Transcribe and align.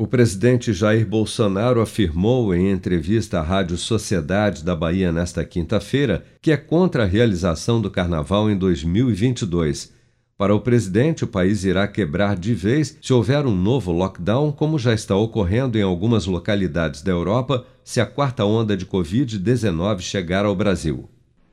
O 0.00 0.06
presidente 0.06 0.72
Jair 0.72 1.06
Bolsonaro 1.06 1.78
afirmou 1.78 2.54
em 2.54 2.70
entrevista 2.70 3.38
à 3.38 3.42
Rádio 3.42 3.76
Sociedade 3.76 4.64
da 4.64 4.74
Bahia 4.74 5.12
nesta 5.12 5.44
quinta-feira 5.44 6.24
que 6.40 6.50
é 6.50 6.56
contra 6.56 7.02
a 7.02 7.06
realização 7.06 7.82
do 7.82 7.90
carnaval 7.90 8.50
em 8.50 8.56
2022. 8.56 9.92
Para 10.38 10.54
o 10.54 10.60
presidente, 10.62 11.24
o 11.24 11.26
país 11.28 11.64
irá 11.64 11.86
quebrar 11.86 12.34
de 12.34 12.54
vez 12.54 12.96
se 13.02 13.12
houver 13.12 13.44
um 13.44 13.54
novo 13.54 13.92
lockdown, 13.92 14.50
como 14.52 14.78
já 14.78 14.94
está 14.94 15.14
ocorrendo 15.14 15.76
em 15.76 15.82
algumas 15.82 16.24
localidades 16.24 17.02
da 17.02 17.12
Europa, 17.12 17.66
se 17.84 18.00
a 18.00 18.06
quarta 18.06 18.42
onda 18.46 18.74
de 18.74 18.86
Covid-19 18.86 20.00
chegar 20.00 20.46
ao 20.46 20.56
Brasil. 20.56 21.10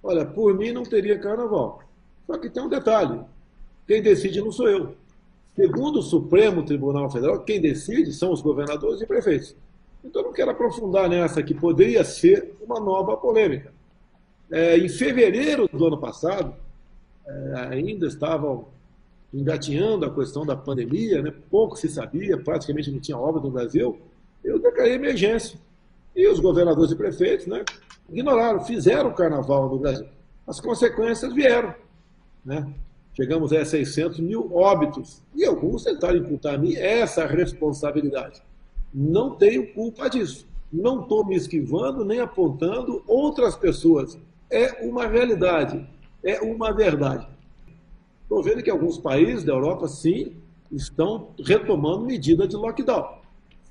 Olha, 0.00 0.24
por 0.24 0.56
mim 0.56 0.70
não 0.70 0.84
teria 0.84 1.18
carnaval. 1.18 1.82
Só 2.24 2.38
que 2.38 2.48
tem 2.48 2.62
um 2.62 2.68
detalhe: 2.68 3.18
quem 3.84 4.00
decide 4.00 4.40
não 4.40 4.52
sou 4.52 4.68
eu. 4.68 4.94
Segundo 5.58 5.98
o 5.98 6.02
Supremo 6.02 6.62
Tribunal 6.62 7.10
Federal, 7.10 7.40
quem 7.40 7.60
decide 7.60 8.12
são 8.12 8.30
os 8.30 8.40
governadores 8.40 9.00
e 9.00 9.06
prefeitos. 9.06 9.56
Então, 10.04 10.22
não 10.22 10.32
quero 10.32 10.52
aprofundar 10.52 11.08
nessa, 11.08 11.42
que 11.42 11.52
poderia 11.52 12.04
ser 12.04 12.54
uma 12.64 12.78
nova 12.78 13.16
polêmica. 13.16 13.72
É, 14.52 14.78
em 14.78 14.88
fevereiro 14.88 15.68
do 15.72 15.84
ano 15.84 15.98
passado, 15.98 16.54
é, 17.26 17.54
ainda 17.70 18.06
estavam 18.06 18.68
engatinhando 19.34 20.06
a 20.06 20.14
questão 20.14 20.46
da 20.46 20.54
pandemia, 20.54 21.20
né? 21.22 21.34
pouco 21.50 21.76
se 21.76 21.88
sabia, 21.88 22.38
praticamente 22.38 22.92
não 22.92 23.00
tinha 23.00 23.18
obra 23.18 23.42
no 23.42 23.50
Brasil, 23.50 23.98
eu 24.44 24.60
declarei 24.60 24.94
emergência. 24.94 25.58
E 26.14 26.28
os 26.28 26.38
governadores 26.38 26.92
e 26.92 26.96
prefeitos 26.96 27.48
né, 27.48 27.64
ignoraram, 28.08 28.60
fizeram 28.60 29.10
o 29.10 29.14
carnaval 29.14 29.68
no 29.68 29.80
Brasil. 29.80 30.06
As 30.46 30.60
consequências 30.60 31.34
vieram. 31.34 31.74
Né? 32.44 32.72
Chegamos 33.18 33.52
a 33.52 33.64
600 33.64 34.20
mil 34.20 34.48
óbitos. 34.54 35.20
E 35.34 35.44
alguns 35.44 35.82
tentaram 35.82 36.18
imputar 36.18 36.54
a 36.54 36.58
mim 36.58 36.76
essa 36.76 37.26
responsabilidade. 37.26 38.40
Não 38.94 39.30
tenho 39.34 39.74
culpa 39.74 40.08
disso. 40.08 40.46
Não 40.72 41.02
estou 41.02 41.26
me 41.26 41.34
esquivando 41.34 42.04
nem 42.04 42.20
apontando 42.20 43.02
outras 43.08 43.56
pessoas. 43.56 44.16
É 44.48 44.86
uma 44.86 45.08
realidade, 45.08 45.84
é 46.22 46.40
uma 46.40 46.72
verdade. 46.72 47.26
Estou 48.22 48.40
vendo 48.40 48.62
que 48.62 48.70
alguns 48.70 48.98
países 48.98 49.42
da 49.42 49.52
Europa, 49.52 49.88
sim, 49.88 50.36
estão 50.70 51.30
retomando 51.44 52.06
medida 52.06 52.46
de 52.46 52.54
lockdown. 52.54 53.18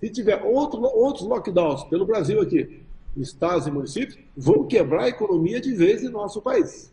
Se 0.02 0.10
tiver 0.10 0.44
outro, 0.44 0.82
outros 0.82 1.26
lockdowns 1.26 1.86
pelo 1.86 2.06
Brasil 2.06 2.42
aqui, 2.42 2.82
estados 3.16 3.66
e 3.66 3.72
municípios, 3.72 4.20
vão 4.36 4.66
quebrar 4.68 5.04
a 5.04 5.10
economia 5.10 5.62
de 5.62 5.74
vez 5.74 6.04
em 6.04 6.10
nosso 6.10 6.42
país. 6.42 6.92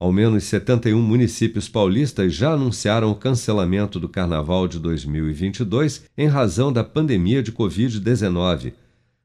Ao 0.00 0.12
menos 0.12 0.44
71 0.44 1.02
municípios 1.02 1.68
paulistas 1.68 2.32
já 2.32 2.52
anunciaram 2.52 3.10
o 3.10 3.16
cancelamento 3.16 3.98
do 3.98 4.08
Carnaval 4.08 4.68
de 4.68 4.78
2022 4.78 6.04
em 6.16 6.28
razão 6.28 6.72
da 6.72 6.84
pandemia 6.84 7.42
de 7.42 7.50
Covid-19. 7.50 8.74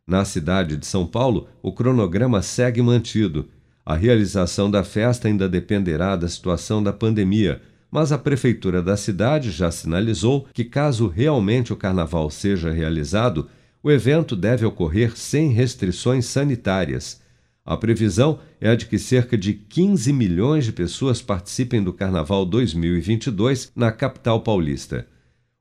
Na 0.08 0.26
cidade 0.26 0.76
de 0.76 0.88
São 0.88 1.06
Paulo, 1.06 1.48
o 1.62 1.72
cronograma 1.72 2.42
segue 2.42 2.82
mantido. 2.82 3.48
A 3.86 3.96
realização 3.96 4.72
da 4.72 4.84
festa 4.84 5.28
ainda 5.28 5.48
dependerá 5.48 6.16
da 6.16 6.28
situação 6.28 6.82
da 6.82 6.92
pandemia, 6.92 7.62
mas 7.92 8.12
a 8.12 8.18
prefeitura 8.18 8.82
da 8.82 8.98
cidade 8.98 9.52
já 9.52 9.70
sinalizou 9.70 10.48
que, 10.52 10.64
caso 10.64 11.08
realmente 11.08 11.72
o 11.72 11.76
carnaval 11.76 12.32
seja 12.32 12.72
realizado, 12.72 13.48
o 13.84 13.92
evento 13.92 14.36
deve 14.36 14.66
ocorrer 14.66 15.16
sem 15.16 15.52
restrições 15.52 16.26
sanitárias. 16.26 17.22
A 17.66 17.78
previsão 17.78 18.40
é 18.60 18.70
a 18.70 18.76
de 18.76 18.86
que 18.86 19.00
cerca 19.00 19.38
de 19.38 19.54
15 19.54 20.12
milhões 20.12 20.66
de 20.66 20.74
pessoas 20.74 21.22
participem 21.22 21.82
do 21.82 21.94
Carnaval 21.94 22.46
2022 22.46 23.72
na 23.74 23.90
capital 23.90 24.42
paulista. 24.42 25.08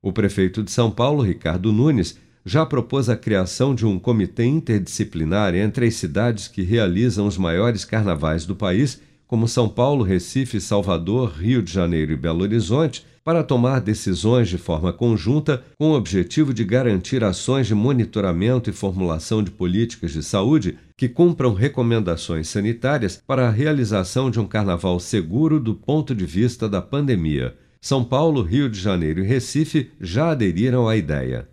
O 0.03 0.12
prefeito 0.12 0.64
de 0.64 0.73
São 0.73 0.91
Paulo, 0.91 1.23
Ricardo 1.23 1.73
Nunes, 1.73 2.19
já 2.45 2.67
propôs 2.67 3.08
a 3.08 3.17
criação 3.17 3.73
de 3.73 3.86
um 3.86 4.00
comitê 4.00 4.45
interdisciplinar 4.45 5.55
entre 5.55 5.86
as 5.86 5.95
cidades 5.95 6.48
que 6.48 6.62
realizam 6.62 7.25
os 7.25 7.39
maiores 7.39 7.84
carnavais 7.84 8.45
do 8.45 8.56
país, 8.56 9.00
como 9.33 9.48
São 9.48 9.66
Paulo, 9.66 10.05
Recife, 10.05 10.61
Salvador, 10.61 11.33
Rio 11.39 11.62
de 11.62 11.73
Janeiro 11.73 12.12
e 12.12 12.17
Belo 12.17 12.42
Horizonte, 12.42 13.02
para 13.24 13.42
tomar 13.42 13.80
decisões 13.80 14.46
de 14.46 14.58
forma 14.58 14.92
conjunta 14.92 15.64
com 15.79 15.92
o 15.92 15.95
objetivo 15.95 16.52
de 16.52 16.62
garantir 16.62 17.24
ações 17.24 17.67
de 17.67 17.74
monitoramento 17.74 18.68
e 18.68 18.74
formulação 18.74 19.42
de 19.42 19.51
políticas 19.51 20.12
de 20.12 20.23
saúde 20.23 20.77
que 20.98 21.08
cumpram 21.08 21.55
recomendações 21.55 22.46
sanitárias 22.46 23.23
para 23.27 23.48
a 23.48 23.51
realização 23.51 24.30
de 24.30 24.39
um 24.39 24.46
carnaval 24.46 25.01
seguro 25.01 25.58
do 25.58 25.74
ponto 25.74 26.14
de 26.14 26.27
vista 26.27 26.68
da 26.68 26.83
pandemia. 26.83 27.56
São 27.80 28.05
Paulo, 28.05 28.42
Rio 28.42 28.68
de 28.68 28.79
Janeiro 28.79 29.20
e 29.24 29.27
Recife 29.27 29.92
já 29.98 30.33
aderiram 30.33 30.86
à 30.86 30.95
ideia. 30.95 31.48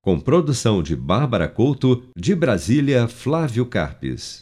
Com 0.00 0.20
produção 0.20 0.80
de 0.80 0.94
Bárbara 0.94 1.48
Couto, 1.48 2.04
de 2.16 2.36
Brasília, 2.36 3.08
Flávio 3.08 3.66
Carpes. 3.66 4.32